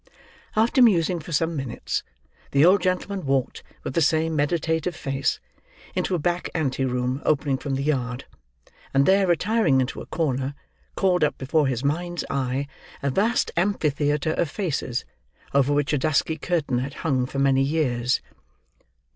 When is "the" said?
2.53-2.65, 3.93-4.01, 7.75-7.83